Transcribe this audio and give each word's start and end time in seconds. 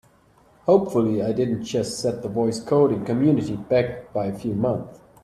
Hopefully 0.65 1.21
I 1.21 1.31
didn't 1.31 1.63
just 1.63 1.99
set 1.99 2.23
the 2.23 2.27
voice 2.27 2.59
coding 2.59 3.05
community 3.05 3.55
back 3.55 4.11
by 4.11 4.25
a 4.25 4.33
few 4.35 4.55
months! 4.55 4.99